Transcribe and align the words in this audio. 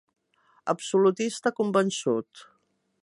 Absolutista 0.73 1.53
convençut. 1.61 2.45